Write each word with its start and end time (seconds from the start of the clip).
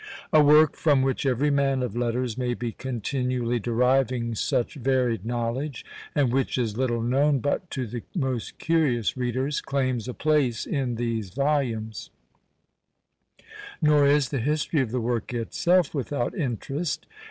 A 0.33 0.43
work 0.43 0.75
from 0.77 1.03
which 1.03 1.27
every 1.27 1.51
man 1.51 1.83
of 1.83 1.95
letters 1.95 2.35
may 2.35 2.55
be 2.55 2.71
continually 2.71 3.59
deriving 3.59 4.33
such 4.33 4.73
varied 4.73 5.27
knowledge, 5.27 5.85
and 6.15 6.33
which 6.33 6.57
is 6.57 6.75
little 6.75 7.03
known 7.03 7.37
but 7.37 7.69
to 7.69 7.85
the 7.85 8.01
most 8.15 8.57
curious 8.57 9.15
readers, 9.15 9.61
claims 9.61 10.07
a 10.07 10.15
place 10.15 10.65
in 10.65 10.95
these 10.95 11.29
volumes; 11.29 12.09
nor 13.79 14.07
is 14.07 14.29
the 14.29 14.39
history 14.39 14.81
of 14.81 14.89
the 14.89 14.99
work 14.99 15.35
itself 15.35 15.93
without 15.93 16.33
interest. 16.33 17.05